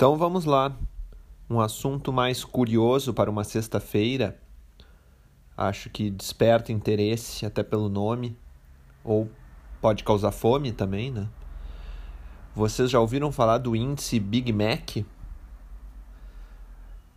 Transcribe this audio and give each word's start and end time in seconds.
Então 0.00 0.16
vamos 0.16 0.46
lá. 0.46 0.74
Um 1.50 1.60
assunto 1.60 2.10
mais 2.10 2.42
curioso 2.42 3.12
para 3.12 3.30
uma 3.30 3.44
sexta-feira. 3.44 4.40
Acho 5.54 5.90
que 5.90 6.08
desperta 6.08 6.72
interesse 6.72 7.44
até 7.44 7.62
pelo 7.62 7.90
nome, 7.90 8.34
ou 9.04 9.30
pode 9.78 10.02
causar 10.02 10.32
fome 10.32 10.72
também, 10.72 11.10
né? 11.10 11.28
Vocês 12.54 12.90
já 12.90 12.98
ouviram 12.98 13.30
falar 13.30 13.58
do 13.58 13.76
índice 13.76 14.18
Big 14.18 14.50
Mac? 14.54 15.04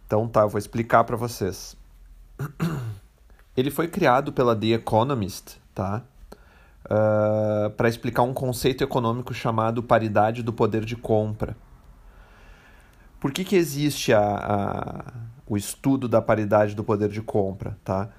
Então 0.05 0.27
tá, 0.27 0.41
eu 0.41 0.50
vou 0.50 0.59
explicar 0.59 1.05
para 1.05 1.15
vocês. 1.15 1.77
Ele 3.55 3.71
foi 3.71 3.88
criado 3.88 4.34
pela 4.34 4.54
The 4.54 4.73
Economist, 4.73 5.57
tá? 5.73 6.04
Uh, 6.84 7.70
para 7.77 7.88
explicar 7.88 8.23
um 8.23 8.34
conceito 8.34 8.84
econômico 8.84 9.34
chamado 9.34 9.81
paridade 9.81 10.43
do 10.43 10.52
poder 10.52 10.84
de 10.84 10.97
compra. 10.97 11.55
Por 13.23 13.31
que, 13.31 13.45
que 13.45 13.55
existe 13.55 14.11
a, 14.11 14.19
a, 14.19 15.13
o 15.47 15.55
estudo 15.55 16.09
da 16.09 16.21
paridade 16.21 16.75
do 16.75 16.83
poder 16.83 17.07
de 17.07 17.21
compra? 17.21 17.77
Tá? 17.81 18.09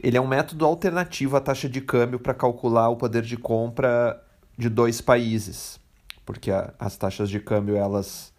Ele 0.00 0.16
é 0.16 0.20
um 0.20 0.28
método 0.28 0.64
alternativo 0.64 1.36
à 1.36 1.40
taxa 1.40 1.68
de 1.68 1.80
câmbio 1.80 2.20
para 2.20 2.32
calcular 2.32 2.88
o 2.88 2.94
poder 2.94 3.22
de 3.22 3.36
compra 3.36 4.22
de 4.56 4.68
dois 4.68 5.00
países, 5.00 5.80
porque 6.24 6.52
a, 6.52 6.72
as 6.78 6.96
taxas 6.96 7.30
de 7.30 7.40
câmbio 7.40 7.76
elas 7.76 8.32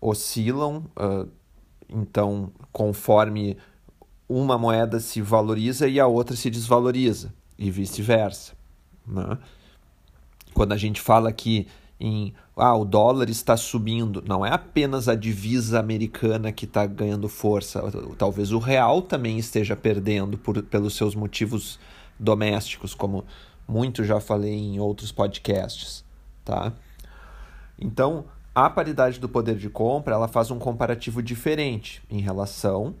oscilam, 0.00 0.86
uh, 0.98 1.28
então 1.90 2.50
conforme 2.72 3.58
uma 4.26 4.56
moeda 4.56 4.98
se 4.98 5.20
valoriza 5.20 5.86
e 5.86 6.00
a 6.00 6.06
outra 6.06 6.34
se 6.36 6.48
desvaloriza, 6.48 7.34
e 7.58 7.70
vice-versa. 7.70 8.54
Né? 9.06 9.36
Quando 10.54 10.72
a 10.72 10.78
gente 10.78 11.02
fala 11.02 11.30
que 11.30 11.68
em 12.00 12.32
ah, 12.56 12.74
o 12.74 12.84
dólar 12.84 13.28
está 13.28 13.56
subindo, 13.56 14.24
não 14.26 14.44
é 14.44 14.50
apenas 14.50 15.08
a 15.08 15.14
divisa 15.14 15.78
americana 15.78 16.50
que 16.50 16.64
está 16.64 16.86
ganhando 16.86 17.28
força, 17.28 17.82
talvez 18.16 18.52
o 18.52 18.58
real 18.58 19.02
também 19.02 19.38
esteja 19.38 19.76
perdendo 19.76 20.38
por, 20.38 20.62
pelos 20.62 20.96
seus 20.96 21.14
motivos 21.14 21.78
domésticos, 22.18 22.94
como 22.94 23.24
muito 23.68 24.02
já 24.02 24.18
falei 24.20 24.54
em 24.54 24.80
outros 24.80 25.12
podcasts, 25.12 26.04
tá? 26.44 26.72
Então, 27.78 28.24
a 28.54 28.68
paridade 28.68 29.20
do 29.20 29.28
poder 29.28 29.56
de 29.56 29.70
compra, 29.70 30.14
ela 30.14 30.28
faz 30.28 30.50
um 30.50 30.58
comparativo 30.58 31.22
diferente 31.22 32.02
em 32.10 32.20
relação 32.20 32.94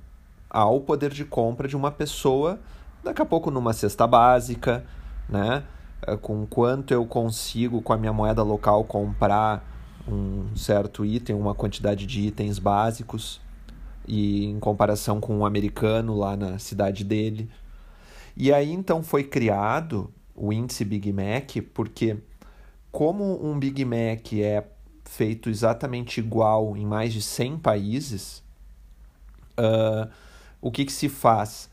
ao 0.48 0.80
poder 0.80 1.10
de 1.10 1.24
compra 1.24 1.68
de 1.68 1.76
uma 1.76 1.90
pessoa, 1.90 2.58
daqui 3.02 3.20
a 3.20 3.26
pouco 3.26 3.50
numa 3.50 3.72
cesta 3.72 4.06
básica, 4.06 4.84
né? 5.28 5.64
Eh, 6.06 6.16
com 6.16 6.46
quanto 6.46 6.92
eu 6.92 7.04
consigo 7.06 7.82
com 7.82 7.92
a 7.92 7.96
minha 7.96 8.12
moeda 8.12 8.42
local 8.42 8.84
comprar 8.84 9.66
um 10.08 10.56
certo 10.56 11.04
item, 11.04 11.36
uma 11.36 11.54
quantidade 11.54 12.06
de 12.06 12.20
itens 12.22 12.58
básicos 12.58 13.40
e 14.06 14.46
em 14.46 14.58
comparação 14.58 15.20
com 15.20 15.36
um 15.38 15.46
americano 15.46 16.16
lá 16.16 16.36
na 16.36 16.58
cidade 16.58 17.04
dele. 17.04 17.48
E 18.36 18.52
aí 18.52 18.72
então 18.72 19.02
foi 19.02 19.24
criado 19.24 20.12
o 20.34 20.52
índice 20.52 20.84
Big 20.84 21.12
Mac, 21.12 21.56
porque 21.74 22.16
como 22.90 23.44
um 23.44 23.58
Big 23.58 23.84
Mac 23.84 24.32
é 24.32 24.64
feito 25.04 25.50
exatamente 25.50 26.20
igual 26.20 26.76
em 26.76 26.86
mais 26.86 27.12
de 27.12 27.20
100 27.20 27.58
países, 27.58 28.42
uh, 29.58 30.08
o 30.60 30.70
que, 30.70 30.84
que 30.84 30.92
se 30.92 31.08
faz? 31.08 31.68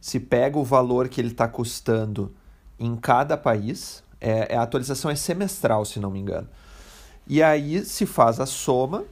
Se 0.00 0.18
pega 0.18 0.58
o 0.58 0.64
valor 0.64 1.08
que 1.08 1.20
ele 1.20 1.28
está 1.28 1.46
custando 1.46 2.34
em 2.78 2.96
cada 2.96 3.36
país. 3.36 4.02
É, 4.20 4.54
é, 4.54 4.56
a 4.56 4.62
atualização 4.62 5.10
é 5.10 5.14
semestral, 5.14 5.84
se 5.84 5.98
não 6.00 6.10
me 6.10 6.18
engano. 6.18 6.48
E 7.26 7.42
aí 7.42 7.84
se 7.84 8.06
faz 8.06 8.40
a 8.40 8.46
soma, 8.46 9.04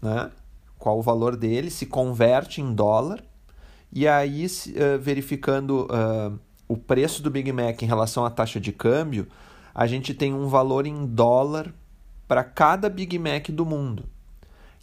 né? 0.00 0.30
qual 0.78 0.98
o 0.98 1.02
valor 1.02 1.36
dele, 1.36 1.70
se 1.70 1.86
converte 1.86 2.60
em 2.60 2.74
dólar, 2.74 3.22
e 3.92 4.06
aí 4.06 4.46
uh, 4.46 4.98
verificando 5.00 5.88
uh, 5.90 6.38
o 6.68 6.76
preço 6.76 7.22
do 7.22 7.30
Big 7.30 7.50
Mac 7.50 7.82
em 7.82 7.86
relação 7.86 8.24
à 8.24 8.30
taxa 8.30 8.60
de 8.60 8.72
câmbio, 8.72 9.26
a 9.74 9.86
gente 9.86 10.12
tem 10.12 10.34
um 10.34 10.48
valor 10.48 10.86
em 10.86 11.06
dólar 11.06 11.72
para 12.28 12.44
cada 12.44 12.88
Big 12.88 13.18
Mac 13.18 13.48
do 13.48 13.64
mundo. 13.64 14.04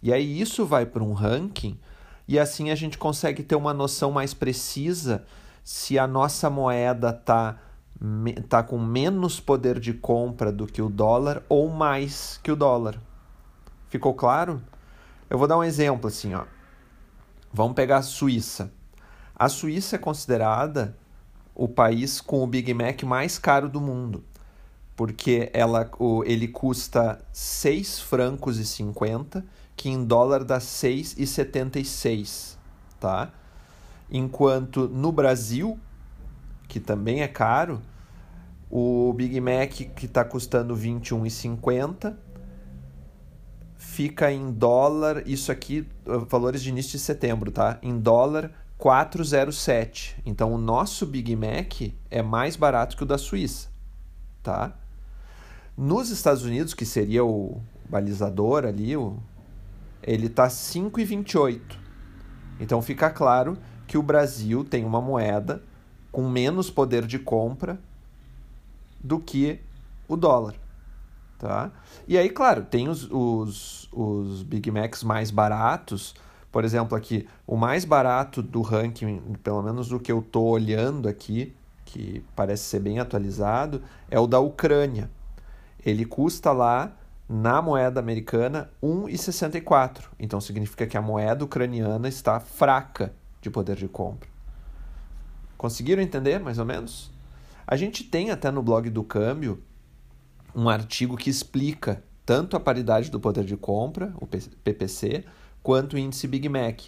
E 0.02 0.12
aí 0.12 0.40
isso 0.40 0.66
vai 0.66 0.84
para 0.84 1.02
um 1.02 1.12
ranking, 1.12 1.78
e 2.26 2.38
assim 2.38 2.70
a 2.70 2.74
gente 2.74 2.98
consegue 2.98 3.42
ter 3.42 3.54
uma 3.54 3.72
noção 3.72 4.10
mais 4.10 4.34
precisa 4.34 5.24
se 5.62 5.98
a 5.98 6.06
nossa 6.06 6.50
moeda 6.50 7.10
está 7.10 7.58
está 8.36 8.62
com 8.62 8.78
menos 8.78 9.40
poder 9.40 9.78
de 9.80 9.94
compra 9.94 10.52
do 10.52 10.66
que 10.66 10.82
o 10.82 10.88
dólar 10.88 11.42
ou 11.48 11.68
mais 11.70 12.38
que 12.42 12.52
o 12.52 12.56
dólar. 12.56 13.00
Ficou 13.88 14.14
claro? 14.14 14.62
Eu 15.30 15.38
vou 15.38 15.48
dar 15.48 15.56
um 15.56 15.64
exemplo 15.64 16.08
assim, 16.08 16.34
ó. 16.34 16.44
Vamos 17.52 17.74
pegar 17.74 17.98
a 17.98 18.02
Suíça. 18.02 18.72
A 19.34 19.48
Suíça 19.48 19.96
é 19.96 19.98
considerada 19.98 20.96
o 21.54 21.68
país 21.68 22.20
com 22.20 22.42
o 22.42 22.46
Big 22.46 22.74
Mac 22.74 23.02
mais 23.04 23.38
caro 23.38 23.68
do 23.68 23.80
mundo, 23.80 24.24
porque 24.96 25.50
ela, 25.52 25.88
o, 25.98 26.24
ele 26.24 26.48
custa 26.48 27.24
6 27.32 28.00
francos 28.00 28.58
e 28.58 28.66
50, 28.66 29.44
que 29.76 29.88
em 29.88 30.04
dólar 30.04 30.44
dá 30.44 30.58
6,76, 30.58 32.56
tá? 32.98 33.30
Enquanto 34.10 34.88
no 34.88 35.12
Brasil, 35.12 35.78
que 36.68 36.80
também 36.80 37.22
é 37.22 37.28
caro, 37.28 37.80
o 38.76 39.12
Big 39.12 39.40
Mac 39.40 39.70
que 39.70 40.06
está 40.06 40.24
custando 40.24 40.74
R$ 40.74 40.80
21,50 40.80 42.16
fica 43.76 44.32
em 44.32 44.50
dólar, 44.50 45.22
isso 45.28 45.52
aqui, 45.52 45.86
valores 46.28 46.60
de 46.60 46.70
início 46.70 46.90
de 46.90 46.98
setembro, 46.98 47.52
tá? 47.52 47.78
Em 47.80 47.96
dólar 47.96 48.50
407. 48.76 50.20
Então 50.26 50.52
o 50.52 50.58
nosso 50.58 51.06
Big 51.06 51.36
Mac 51.36 51.94
é 52.10 52.20
mais 52.20 52.56
barato 52.56 52.96
que 52.96 53.04
o 53.04 53.06
da 53.06 53.16
Suíça, 53.16 53.68
tá? 54.42 54.76
Nos 55.76 56.10
Estados 56.10 56.42
Unidos, 56.42 56.74
que 56.74 56.84
seria 56.84 57.24
o 57.24 57.62
balizador 57.88 58.64
ali, 58.64 58.96
o, 58.96 59.18
ele 60.02 60.28
tá 60.28 60.48
5,28. 60.48 61.60
Então 62.58 62.82
fica 62.82 63.08
claro 63.08 63.56
que 63.86 63.96
o 63.96 64.02
Brasil 64.02 64.64
tem 64.64 64.84
uma 64.84 65.00
moeda 65.00 65.62
com 66.10 66.28
menos 66.28 66.70
poder 66.70 67.06
de 67.06 67.20
compra 67.20 67.78
do 69.04 69.20
que 69.20 69.60
o 70.08 70.16
dólar. 70.16 70.54
Tá? 71.38 71.70
E 72.08 72.16
aí, 72.16 72.30
claro, 72.30 72.64
tem 72.64 72.88
os, 72.88 73.06
os, 73.10 73.88
os 73.92 74.42
Big 74.42 74.70
Macs 74.70 75.04
mais 75.04 75.30
baratos. 75.30 76.14
Por 76.50 76.64
exemplo, 76.64 76.96
aqui, 76.96 77.28
o 77.46 77.56
mais 77.56 77.84
barato 77.84 78.42
do 78.42 78.62
ranking, 78.62 79.20
pelo 79.42 79.62
menos 79.62 79.88
do 79.88 80.00
que 80.00 80.10
eu 80.10 80.20
estou 80.20 80.46
olhando 80.46 81.06
aqui, 81.06 81.54
que 81.84 82.24
parece 82.34 82.62
ser 82.64 82.80
bem 82.80 82.98
atualizado, 82.98 83.82
é 84.10 84.18
o 84.18 84.26
da 84.26 84.40
Ucrânia. 84.40 85.10
Ele 85.84 86.06
custa 86.06 86.50
lá, 86.50 86.96
na 87.28 87.60
moeda 87.60 88.00
americana, 88.00 88.70
1,64. 88.82 90.04
Então 90.18 90.40
significa 90.40 90.86
que 90.86 90.96
a 90.96 91.02
moeda 91.02 91.44
ucraniana 91.44 92.08
está 92.08 92.40
fraca 92.40 93.12
de 93.42 93.50
poder 93.50 93.76
de 93.76 93.88
compra. 93.88 94.28
Conseguiram 95.58 96.02
entender, 96.02 96.40
mais 96.40 96.58
ou 96.58 96.64
menos? 96.64 97.13
A 97.66 97.76
gente 97.76 98.04
tem 98.04 98.30
até 98.30 98.50
no 98.50 98.62
blog 98.62 98.90
do 98.90 99.02
Câmbio 99.02 99.62
um 100.54 100.68
artigo 100.68 101.16
que 101.16 101.30
explica 101.30 102.02
tanto 102.24 102.56
a 102.56 102.60
paridade 102.60 103.10
do 103.10 103.20
poder 103.20 103.44
de 103.44 103.56
compra, 103.56 104.14
o 104.20 104.26
PPC, 104.26 105.24
quanto 105.62 105.94
o 105.94 105.98
índice 105.98 106.26
Big 106.26 106.48
Mac. 106.48 106.82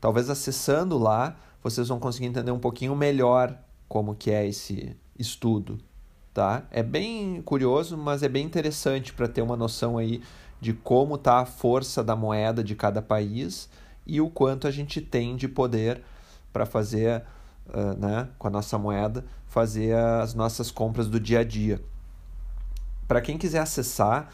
Talvez 0.00 0.28
acessando 0.30 0.98
lá 0.98 1.36
vocês 1.62 1.88
vão 1.88 1.98
conseguir 1.98 2.26
entender 2.26 2.50
um 2.50 2.58
pouquinho 2.58 2.94
melhor 2.94 3.58
como 3.88 4.14
que 4.14 4.30
é 4.30 4.46
esse 4.46 4.96
estudo, 5.18 5.78
tá? 6.32 6.66
É 6.70 6.82
bem 6.82 7.42
curioso, 7.42 7.96
mas 7.96 8.22
é 8.22 8.28
bem 8.28 8.44
interessante 8.44 9.12
para 9.12 9.28
ter 9.28 9.42
uma 9.42 9.56
noção 9.56 9.98
aí 9.98 10.22
de 10.60 10.72
como 10.72 11.14
está 11.14 11.40
a 11.40 11.46
força 11.46 12.02
da 12.02 12.14
moeda 12.14 12.62
de 12.62 12.74
cada 12.74 13.00
país 13.00 13.68
e 14.06 14.20
o 14.20 14.28
quanto 14.30 14.66
a 14.66 14.70
gente 14.70 15.00
tem 15.00 15.36
de 15.36 15.48
poder 15.48 16.02
para 16.52 16.66
fazer 16.66 17.24
uh, 17.68 17.98
né, 17.98 18.28
com 18.38 18.48
a 18.48 18.50
nossa 18.50 18.78
moeda, 18.78 19.24
fazer 19.46 19.94
as 19.94 20.34
nossas 20.34 20.70
compras 20.70 21.08
do 21.08 21.18
dia 21.18 21.40
a 21.40 21.44
dia. 21.44 21.80
Para 23.06 23.20
quem 23.20 23.38
quiser 23.38 23.60
acessar, 23.60 24.28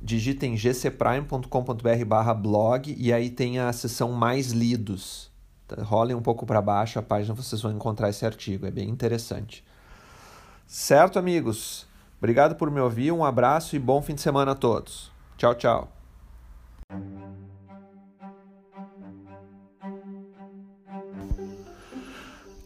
digitem 0.00 0.54
gcprime.com.br 0.54 2.34
blog 2.36 2.94
e 2.98 3.12
aí 3.12 3.30
tem 3.30 3.58
a 3.58 3.72
seção 3.72 4.12
mais 4.12 4.52
lidos. 4.52 5.30
Tá, 5.66 5.82
rolem 5.82 6.14
um 6.14 6.20
pouco 6.20 6.44
para 6.44 6.60
baixo 6.60 6.98
a 6.98 7.02
página, 7.02 7.34
vocês 7.34 7.62
vão 7.62 7.72
encontrar 7.72 8.10
esse 8.10 8.26
artigo, 8.26 8.66
é 8.66 8.70
bem 8.70 8.88
interessante. 8.90 9.64
Certo, 10.66 11.18
amigos? 11.18 11.86
Obrigado 12.18 12.54
por 12.56 12.70
me 12.70 12.80
ouvir, 12.80 13.12
um 13.12 13.24
abraço 13.24 13.74
e 13.76 13.78
bom 13.78 14.02
fim 14.02 14.14
de 14.14 14.20
semana 14.20 14.52
a 14.52 14.54
todos. 14.54 15.10
Tchau, 15.36 15.54
tchau. 15.54 16.03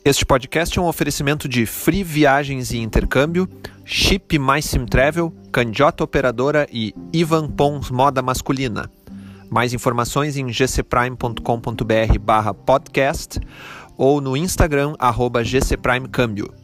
Este 0.09 0.25
podcast 0.25 0.79
é 0.79 0.81
um 0.81 0.87
oferecimento 0.87 1.47
de 1.47 1.67
Free 1.67 2.03
Viagens 2.03 2.71
e 2.71 2.79
Intercâmbio, 2.79 3.47
Chip 3.85 4.39
Mais 4.39 4.65
Sim 4.65 4.87
Travel, 4.87 5.31
Candiota 5.53 6.03
Operadora 6.03 6.67
e 6.73 6.95
Ivan 7.13 7.47
Pons 7.51 7.91
Moda 7.91 8.23
Masculina. 8.23 8.91
Mais 9.51 9.75
informações 9.75 10.39
em 10.39 10.47
gcprime.com.br 10.47 12.19
barra 12.23 12.55
podcast 12.55 13.39
ou 13.99 14.23
no 14.23 14.35
Instagram 14.35 14.95
arroba 14.99 15.43
gcprimecâmbio. 15.43 16.55